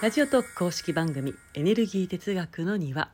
[0.00, 3.10] ラジオトーク公式番組エネルギー哲学の庭。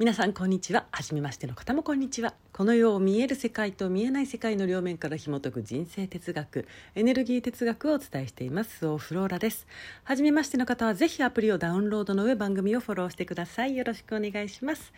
[0.00, 0.86] 皆さんこんにちは。
[0.92, 2.32] 初めましての方もこんにちは。
[2.54, 8.86] この世を見える世界と見えない世界の両面から紐解く人生哲学エネルギー哲学をお伝えしています。
[8.86, 9.66] オフローラです。
[10.04, 13.76] 初めましての方はぜひアプリをダウンロードの上番組をフォローしてください。
[13.76, 14.90] よろしくお願いします。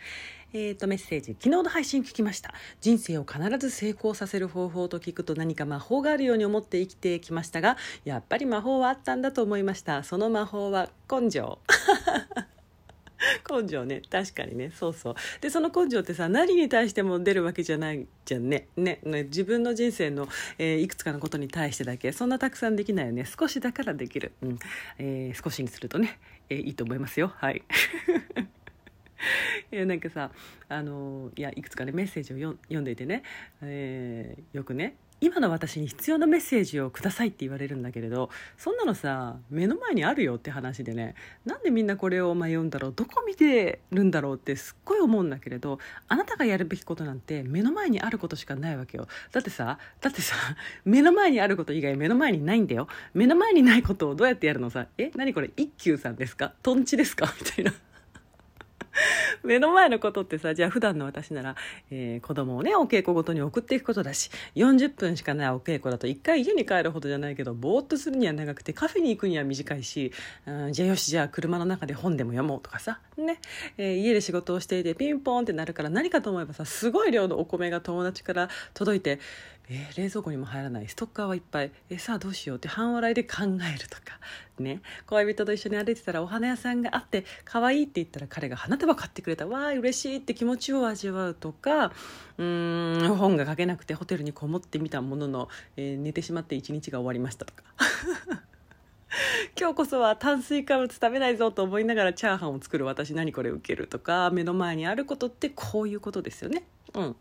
[0.53, 1.33] えーと、メッセージ。
[1.33, 2.53] 昨日の配信聞きました。
[2.79, 7.75] 人生を必ず成功させる方法と聞くと何か魔法があるように思って生きてきましたが
[8.05, 10.03] やっぱり魔法はあったんだと思いました。
[10.03, 11.59] その魔法は根性。
[13.49, 14.01] 根性ね。
[14.09, 14.71] 確かにね。
[14.71, 15.15] そうそう。
[15.41, 18.67] でその根性ってさ何に対しても出るわけじゃないじゃんね。
[18.75, 18.99] ね。
[19.03, 20.27] ね自分の人生の、
[20.57, 22.11] えー、いくつかのことに対してだけ。
[22.11, 23.25] そんなたくさんできないよね。
[23.25, 24.59] 少しだからできる、うん。
[24.97, 27.33] えー、少しにするとね、えー、いいと思いますよ。
[27.35, 27.63] はい。
[29.71, 30.31] い やなんかさ
[30.67, 33.23] あのいやいくつかねメッセージを読んでいてね、
[33.61, 41.15] えー、よくね今の私に必要なメッセージをくださいって言われるんだけれどそんなのさ目の前にあるよって話でね。
[41.45, 49.07] なんでみんなこれを迷うんだろうどこ見てるんだろうってすっごい思うんだけれどあなたがやるべきことなんて目の前にあることしかないわけよ。
[49.31, 50.35] だってさだってさ
[50.83, 52.89] 目の前にあること以外目の前にないんだよ。
[53.13, 54.87] 目の前にないことをどうやってやるのさ？
[54.97, 55.51] え何これ？
[55.55, 56.53] 一休さんですか？
[56.61, 57.33] とんちですか？
[57.39, 57.73] みたいな。
[59.43, 61.55] 目の前のことってさじゃあ普段の私なら、
[61.91, 70.11] えー、子供をねお稽古ごとに送っていくことだし40分しかないお稽古だと1回家に帰るほどじゃないけどぼーっとするには長くてカフェに行くには短いし、
[70.45, 73.39] うん、じゃあよしじゃあ車の中で本でも読もうとかさ、ね。
[73.77, 79.19] えー、家で仕事をしていてピンポンってなるから何かと思えばさすごい量のお米が友達から届いて
[79.73, 84.19] えー、冷蔵庫にも入らないストッカーはいっぱい、えー、さあどうしようって半笑いで考えるとか。
[84.59, 84.81] ね。
[85.07, 89.47] 恋人と一緒に歩いてたらお花屋さんがあって可愛いって言ったら彼が花束買ってくれた。
[89.47, 91.91] わー嬉しいって気持ちを味わうとか。
[92.37, 97.63] うん本が書けなくてホテルにこもってみたものの、えー、寝てしまって一日が終わりましたとか。
[99.59, 104.29] 今日こそは炭水化物食べないぞと思いながらチャーハンを作る私何これ受けるとか。
[104.29, 106.63] 目の前にあることってこういうことですよね。
[106.93, 107.15] うん。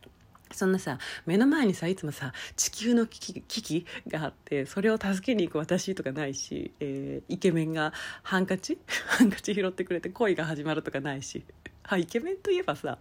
[0.53, 7.93] そんなさ目の前にさいつもさ地球の危機があってそれを助けに行く私とかないし、えー、イケメンが
[8.23, 8.79] ハンカチ？
[9.09, 11.45] ハンカチ拾ってくれて恋が始まるとかないし。
[11.85, 12.97] あイケメンといえばさ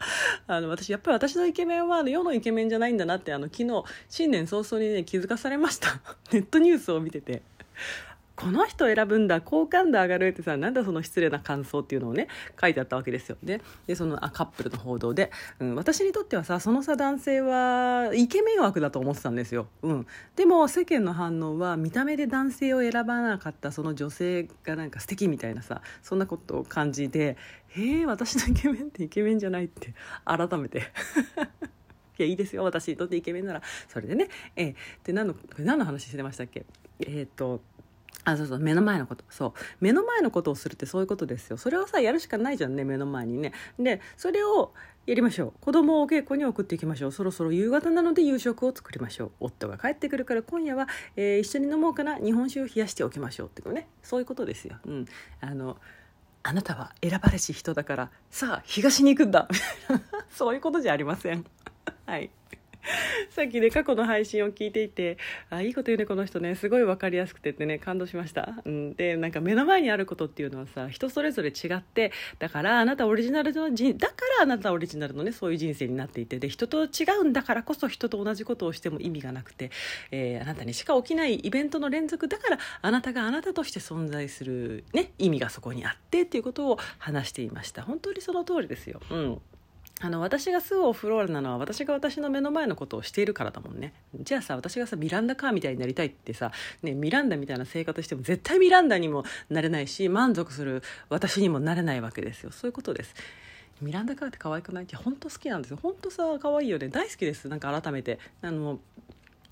[0.47, 6.01] あの私やっぱり私のイケメンは世のイケメンじゃないんだなってあの昨日新年早々にね気づかされました。
[6.33, 7.43] ネットニュースを見てて。
[8.41, 12.27] この人選ぶんだ好感度上がるってさなんだその失礼な感想っていうのをね
[12.59, 27.37] 書いてあったわけですよででそのあカップルの報道で、うん、私にとってはさそのさ男性はイケメン枠だと思ってたんですよ、うん、でも世間の反応は見た目で男性を選ばなかったその女性がなんか素敵みたいなさそんなことを感じで
[27.69, 29.93] へえ私のイケメンってイケメンじゃないって
[30.25, 30.83] 改めて。
[32.19, 33.61] いやいいですよ私にとってイケメンなら。
[33.87, 36.65] それでねえー、で何の何の話してましたっけ？
[36.99, 37.61] えっ、と
[38.23, 39.23] あそうそう目の前のこと。
[39.29, 39.53] そう。
[39.79, 41.57] 目の前のことをするってそういうことですよ。
[41.57, 43.53] それをさやるしかないじゃんね目の前にね。
[43.79, 44.73] でそれを
[45.07, 45.53] やりましょう。
[45.59, 47.11] 子供を稽古に送っていきましょう。
[47.11, 49.31] そろそろ夕方なので夕食を作りましょう。
[49.39, 52.17] 夫が帰ってくるから今夜は、えー、一緒に飲もうかな。
[52.17, 53.87] 日本酒を冷やしておきましょうっていうね。
[54.03, 55.05] そういうことですよ、うん、
[55.39, 55.77] あの
[56.43, 59.47] あなたは選ばれし人だからさあ東に行くんだ。
[60.29, 61.45] そういうことじゃありません。
[62.05, 62.29] はい。
[63.29, 65.17] さっきね過去の配信を聞いていて
[65.49, 79.71] あいいこと言うねこの人ねすごい分かりやすくてってね感動しました、うん、でなんか目の前にあることっていうのはさ人それぞれ違ってだからあなたオリジナルの人だからあなたオリジナルのねそういう人生になっていてで人と違うんだからこそ人と同じことをしても意味がなくて、
[80.11, 87.83] えー、あなたにしか起きないイベントの連続だからあなたがあなたとして存在する、ね、意味がそこにあってっていうことを話していました。
[87.83, 89.01] 本当にその通りですよ。
[89.09, 89.41] うん。
[90.03, 93.93] あの私がすぐオフローラなのは私が私の目の前のことをしているからだもんね。
[94.19, 96.51] じゃあさ私がさミランダカーみたいになりたいってさ、
[96.81, 102.51] ね、ミランダみたいな生活しても絶対ミランダにもなれないし満足する私にもなれないわけですよ。
[102.51, 103.13] そういうことです。
[103.79, 104.83] ミランダカーって可愛くない？
[104.85, 105.79] って本当好きなんですよ。
[105.81, 106.87] 本当さ可愛いよね。
[106.89, 107.47] 大好きです。
[107.47, 108.19] なんか改めて。
[108.41, 108.79] あの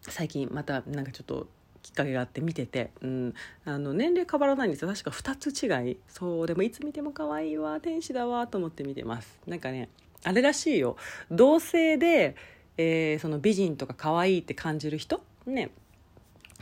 [0.02, 1.48] 最近またなんかちょっと
[1.84, 3.34] きっかけがあって見てて、うん、
[3.66, 4.90] あの年齢変わらないんですよ。
[4.90, 5.98] 確か2つ違い。
[6.08, 9.40] そうでもいつ見ても可愛いわ天使だわと思って見てます。
[9.46, 9.90] なんかね
[10.24, 10.98] あれらしいよ。
[11.32, 12.36] 同性で、
[12.78, 15.22] えー、その美人とか可愛いって感じる人？
[15.46, 15.72] ね。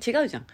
[0.06, 0.45] 違うじゃん。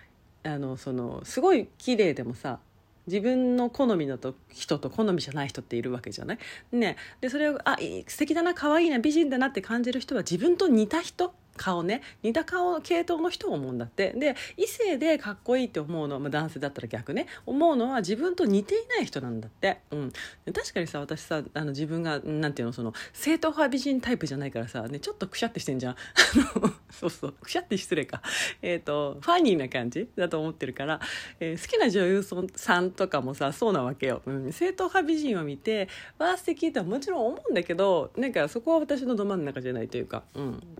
[0.46, 2.60] あのそのすごい綺麗でもさ
[3.08, 6.38] 自分の好みのと人と好みじゃない人っているわけじゃない？
[6.72, 6.98] ね。
[7.22, 7.78] でそれをあ
[8.08, 11.34] 素敵だな可愛いな美人だなって感じる人は自分と似た人？
[11.56, 12.02] 顔ね。
[12.24, 14.12] 似た顔系統の人を思うんだって。
[14.14, 17.28] で異性でかっこいいって思うのは、まあ、男性だったら逆ね。
[17.46, 20.12] 思うのは自分と似ていない人なんだって、うん、
[20.54, 25.96] 確かにさ私さあの自分がなんていうのその正統派美人タイプじゃないからさ、ね、ちょっとくしゃってしてんじゃん。
[26.92, 27.34] そうそう。
[27.34, 28.22] くしゃって失礼か。
[28.62, 31.00] えっ、ー、とファニーな感じだと思ってるから、
[31.40, 32.24] えー、好きな女優
[32.56, 40.24] さんとかもさそうなわけよ、うん、正統派美人を見てわあ素敵ってもちろん思うんだけどなんかそこは私のど真ん中じゃないというか。
[40.36, 40.78] うん。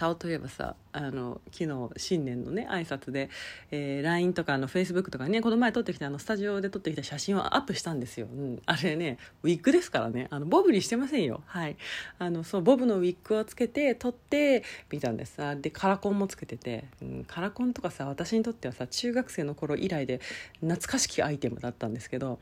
[0.00, 3.28] 顔といえばさあの昨日新年のね挨拶で、
[3.70, 10.28] えー、LINE とかの Facebook とかねこの前撮ってきたあのスタジオで撮ってきた写真をアップしたんですよ、うん、あれねウィッグですからね。
[10.30, 11.42] あのボブにしてませんよ。
[11.46, 11.76] はい。
[12.18, 15.34] あのそうボブのウィッグをつけて撮ってみたんです。
[15.34, 20.20] さでカラコンもつけてて、うん、カラコンとかさ私にとってはさ中学生の頃以来で
[20.60, 22.38] 懐かしきアイテムだったんですけど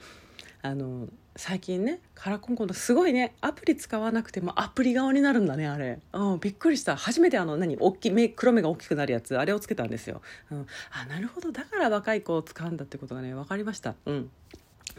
[0.63, 6.97] あの最近ねカラコンコンすごいねアプリ使わなくてもアプリ顔になるんだねあれ、うん、びっくりした。
[6.97, 10.21] 初めてあの何大き目黒目が大きくなるやつあれをつけたんですよ、
[10.51, 11.53] うん、あなるほど。
[11.53, 13.95] だから若い子を使うんだってことがね分かりました。
[14.07, 14.31] うん。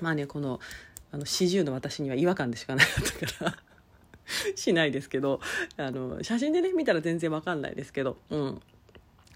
[0.02, 0.60] まあねこの
[1.12, 3.58] あの40の私には違和感でしかなかったから。
[4.56, 5.42] しないですけど。
[5.76, 8.18] あの写真でね見たら全然わかんないですけど。
[8.30, 8.62] うん。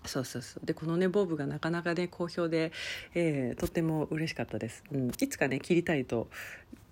[0.05, 0.65] そうそうそう。
[0.65, 2.71] でこのねボブがなかなかね好評で、
[3.13, 6.27] えー、とっても嬉しかったです、うん、いつかね切りたいと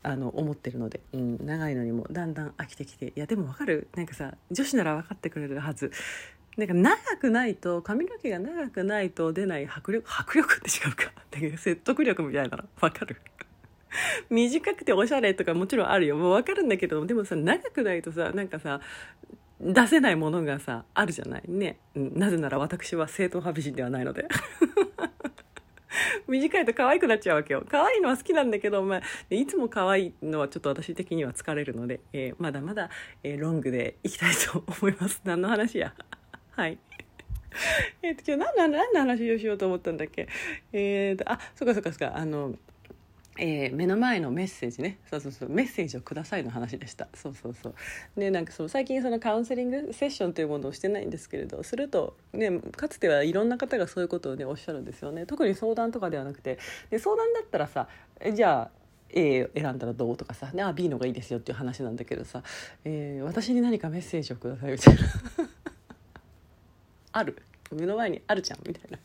[0.04, 3.08] あの思ってるので、うん、長いのにもだんだん飽きてきて。
[3.08, 3.88] いやでもわかる。
[3.96, 5.92] なんかさ女子なら分かってくれるはず。
[6.58, 11.12] なんか長くないと髪の毛が長くないと出ない迫力迫力って違うか。
[11.58, 12.64] 説得力みたいなの。
[12.80, 13.18] 分かる。
[14.30, 16.18] 短くておしゃれとかもちろんあるよ。
[16.18, 18.82] もう分かるんだけどでもさ長くないとさなんかさ
[19.62, 21.44] 出せないものがさあるじゃない？
[21.48, 24.28] ね、なぜなら私は正統派美人ではないので。
[26.28, 27.66] 短いと可愛くなっちゃうわけよ。
[27.70, 32.90] 可愛いのは好きなんだけど、まあ、いつも可愛いのはちょっと私的には疲れるので、えー、まだまだ、
[33.24, 35.22] えー、ロングでいきたいと思います。
[35.26, 35.94] 何の話や？
[36.56, 36.78] はい。
[38.02, 40.30] えっと今日何の何の話をしようと思ったんだっけ？
[40.72, 42.18] えーとあそっかそっかそっか。
[42.18, 42.56] あの
[43.44, 45.00] えー、目の前のメッセージね。
[45.10, 45.50] そうそうそう。
[45.50, 47.08] メッセージをくださいの話でした。
[47.16, 47.76] そうそうそう。
[48.16, 55.26] でなんかその最近そのカウンセリングセッションというものをしてないんですけれどすると、ね、かつてはいろんな方がそういうことをねおっしゃるんですよね。
[55.26, 56.60] 特に相談とかではなくて。
[56.92, 57.88] で相談だったらさ
[58.20, 62.44] えじゃあ A 選んだらどうとかさ、ね、あ B の方がいいですよっていう話なんだけどさ、
[62.86, 65.02] えー、私に何かメッセージをくださいみたいな。
[67.14, 67.42] ある。
[67.72, 69.00] 目の前にあるじゃんみたいな。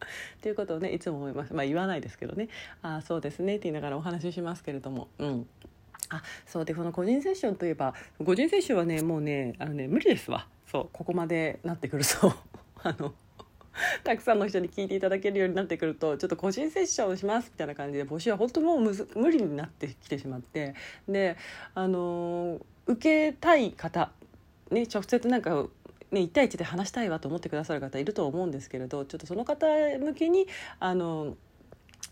[0.42, 1.54] ということをねいつも思います。
[1.54, 2.48] まあ言わないですけどね。
[2.82, 3.56] ああそうですね。
[3.56, 5.08] って言いながらお話ししますけれども。
[5.18, 5.46] うん。
[6.08, 7.92] あそうでこの個人セッションといえば
[8.24, 10.46] 個人セッションはねもうねあのね無理ですわ。
[10.70, 12.32] そうここまでなってくると。
[12.82, 13.14] あの
[14.04, 18.80] たくさんの人に聞いていただけるようになってくるとちょっと個人セッションしますみたいな感じで募集は本当もう
[19.16, 20.74] 無理になってきてしまって。
[21.08, 21.36] で
[21.74, 24.12] あの受けたい方
[24.70, 25.66] ね直接なんか
[26.10, 30.46] ね、1対1で話したいわと思ってくださる方いると思うんですけれどちょっとその方向けに
[30.78, 31.36] あの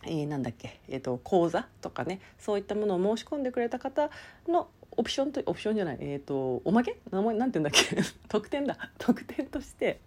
[0.06, 4.10] えー、なんだっけ、えーと、講座とかねそういったものを申し込んでくれた方
[4.48, 6.98] のオプションとオプションじゃない、えーと、おまけ？
[7.10, 7.34] 名前？
[7.36, 7.96] なんて言うんだっけ？
[8.28, 8.76] 特典だ。
[8.98, 10.00] 特典として、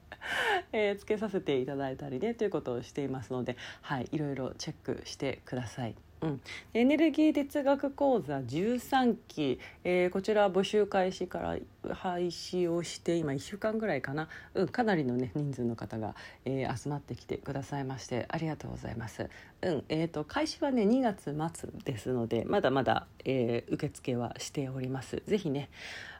[0.72, 5.95] えー、つけさせていただいたりねということをしていますので、はい、いろいろチェックしてください。
[6.21, 6.41] うん、
[6.73, 11.57] エネルギー哲学講座13期、えー、こちら募集開始から
[11.93, 16.15] 廃止をして今1週間ぐらいかな、うん、かなりの、ね、人数の方が、
[16.45, 19.29] えー、集まってきてくださいましてありがとうございます。
[19.61, 25.21] うんえーと、開始はね2月末ですのでまだまだ、えー、受付はしております。
[25.27, 25.69] ぜひね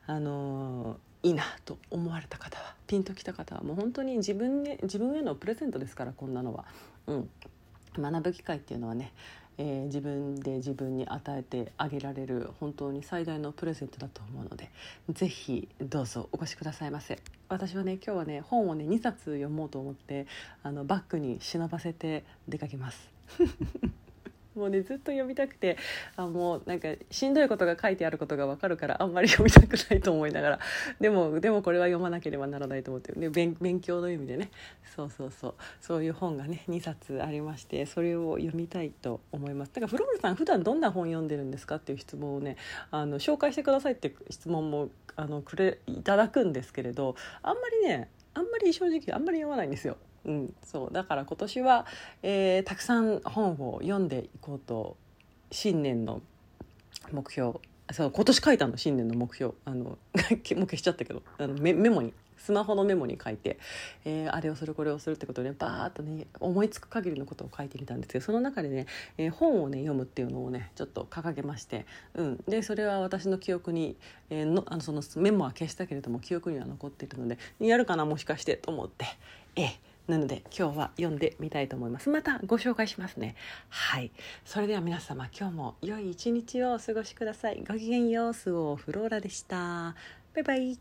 [0.06, 6.66] あのー、いいなと思われた方はピンときた方はもう本当に自分,、ね、自分へのプレゼントですからこんなのは。
[7.08, 7.30] うん、
[7.98, 9.14] 学ぶ機会っていうのはね
[9.58, 14.70] えー、自分で自分に与えてあげられる本当に最大のプレゼントだと思うので
[15.10, 17.20] ぜひどうぞお越しくださいませ。
[17.50, 20.28] 私はね今日はね本をね2冊読もうと思って
[20.64, 23.10] あのバッグに忍ばせて出かけます。
[24.58, 25.78] もうねずっと読みたくて
[26.16, 30.60] あもうなんかしんどいことが書いてあることが分かるからあんまり読みたくないと思いながら。
[31.00, 34.52] でもでもこれは読まなければならないと思ってで勉勉強の意味でね。
[34.96, 35.54] そうそうそう。
[35.80, 39.72] そういう本がね2冊ありましてそれを読みたいと思います。
[39.74, 42.58] だからフロールさん普段どんな本読んでるんですかっていう質問をね
[42.92, 49.98] あの紹介してくださいって質問もあのくれいただくんですけれどあんまりねあんまり正直あんまり読まないんですよ。
[50.28, 51.86] うん、そうだから今年は、
[52.22, 54.98] えー、たくさん本を読んでいこうと
[55.52, 56.22] 新年の
[57.12, 57.60] 目標
[57.94, 59.54] そう今年書いたの新年の目標。
[59.64, 63.60] あの もう消しちゃったけどあのメメモにスマホのメモに書いて、
[64.06, 68.86] えー、あれをするこれをするってことで、ね、バーッとね思いつく限りのことを書いてみたんですけどその中でね、
[69.18, 73.98] えー、本をね読むっていうのをねちょっと掲げまして、うん、でそれは私の記憶に、
[74.30, 79.06] えー、のあのそのメモは消したけれども記憶には残っているのでやるかなもしかしてと思って、
[79.56, 79.68] えー、
[80.08, 82.10] なので今日は読んでみたいと思います。
[82.10, 83.36] またご紹介しますね。
[83.70, 84.12] はい。
[84.46, 87.64] それでは皆様今日も良い一日をお過ごしください。
[87.68, 89.96] ごきげんようスオフローラでした。
[90.34, 90.80] バイバイ。